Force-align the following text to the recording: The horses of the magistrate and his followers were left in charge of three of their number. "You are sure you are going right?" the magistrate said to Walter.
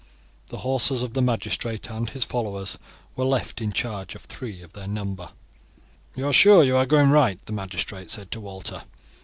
The 0.47 0.57
horses 0.65 1.03
of 1.03 1.13
the 1.13 1.21
magistrate 1.21 1.87
and 1.91 2.09
his 2.09 2.23
followers 2.23 2.75
were 3.15 3.23
left 3.23 3.61
in 3.61 3.71
charge 3.71 4.15
of 4.15 4.23
three 4.23 4.63
of 4.63 4.73
their 4.73 4.87
number. 4.87 5.29
"You 6.15 6.25
are 6.25 6.33
sure 6.33 6.63
you 6.63 6.75
are 6.75 6.87
going 6.87 7.11
right?" 7.11 7.39
the 7.45 7.53
magistrate 7.53 8.09
said 8.09 8.31
to 8.31 8.41
Walter. 8.41 8.83